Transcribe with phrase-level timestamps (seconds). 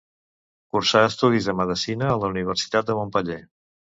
[0.77, 3.41] Cursà estudis de medicina a la Universitat de Montpellier.